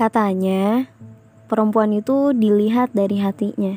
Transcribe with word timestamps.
Katanya, 0.00 0.88
perempuan 1.44 1.92
itu 1.92 2.32
dilihat 2.32 2.88
dari 2.96 3.20
hatinya. 3.20 3.76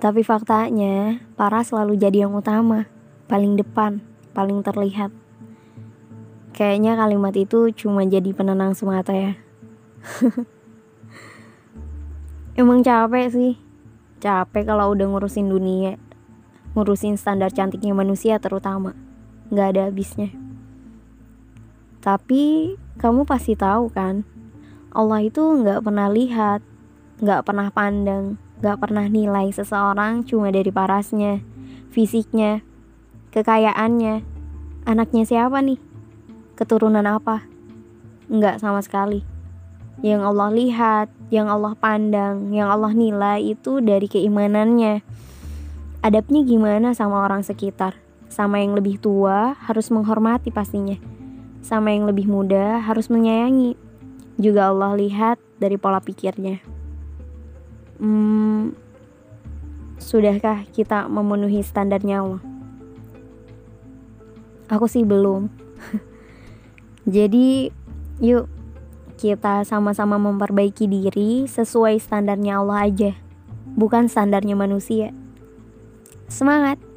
Tapi 0.00 0.24
faktanya, 0.24 1.20
para 1.36 1.60
selalu 1.60 2.00
jadi 2.00 2.24
yang 2.24 2.32
utama, 2.32 2.88
paling 3.28 3.60
depan, 3.60 4.00
paling 4.32 4.64
terlihat. 4.64 5.12
Kayaknya 6.56 6.96
kalimat 6.96 7.36
itu 7.36 7.68
cuma 7.76 8.08
jadi 8.08 8.32
penenang 8.32 8.72
semata 8.72 9.12
ya. 9.12 9.36
Emang 12.56 12.80
capek 12.80 13.28
sih. 13.28 13.52
Capek 14.24 14.64
kalau 14.64 14.96
udah 14.96 15.12
ngurusin 15.12 15.52
dunia. 15.52 16.00
Ngurusin 16.72 17.20
standar 17.20 17.52
cantiknya 17.52 17.92
manusia 17.92 18.40
terutama. 18.40 18.96
Gak 19.52 19.76
ada 19.76 19.92
habisnya. 19.92 20.32
Tapi 22.00 22.80
kamu 22.96 23.28
pasti 23.28 23.52
tahu 23.52 23.92
kan, 23.92 24.24
Allah 24.88 25.20
itu 25.20 25.44
nggak 25.44 25.84
pernah 25.84 26.08
lihat, 26.08 26.64
nggak 27.20 27.44
pernah 27.44 27.68
pandang, 27.68 28.40
nggak 28.64 28.80
pernah 28.80 29.04
nilai 29.04 29.52
seseorang 29.52 30.24
cuma 30.24 30.48
dari 30.48 30.72
parasnya, 30.72 31.44
fisiknya, 31.92 32.64
kekayaannya, 33.28 34.24
anaknya 34.88 35.24
siapa 35.28 35.60
nih, 35.60 35.76
keturunan 36.56 37.04
apa, 37.04 37.44
nggak 38.32 38.64
sama 38.64 38.80
sekali. 38.80 39.20
Yang 40.00 40.22
Allah 40.24 40.50
lihat, 40.56 41.08
yang 41.28 41.52
Allah 41.52 41.76
pandang, 41.76 42.48
yang 42.54 42.72
Allah 42.72 42.94
nilai 42.96 43.44
itu 43.44 43.84
dari 43.84 44.08
keimanannya. 44.08 45.04
Adabnya 46.00 46.40
gimana 46.46 46.94
sama 46.96 47.26
orang 47.26 47.44
sekitar? 47.44 47.98
Sama 48.30 48.62
yang 48.62 48.78
lebih 48.78 49.02
tua 49.02 49.58
harus 49.58 49.90
menghormati 49.92 50.48
pastinya. 50.54 50.94
Sama 51.60 51.92
yang 51.92 52.06
lebih 52.06 52.30
muda 52.30 52.78
harus 52.78 53.10
menyayangi 53.10 53.87
juga 54.38 54.70
Allah 54.70 54.94
lihat 54.94 55.36
dari 55.58 55.74
pola 55.74 55.98
pikirnya. 55.98 56.62
Hmm, 57.98 58.78
sudahkah 59.98 60.62
kita 60.70 61.10
memenuhi 61.10 61.60
standarnya 61.66 62.22
Allah? 62.22 62.42
Aku 64.70 64.86
sih 64.86 65.02
belum. 65.02 65.50
Jadi, 67.18 67.74
yuk 68.22 68.46
kita 69.18 69.66
sama-sama 69.66 70.14
memperbaiki 70.22 70.86
diri 70.86 71.50
sesuai 71.50 71.98
standarnya 71.98 72.62
Allah 72.62 72.86
aja, 72.86 73.12
bukan 73.74 74.06
standarnya 74.06 74.54
manusia. 74.54 75.10
Semangat! 76.30 76.87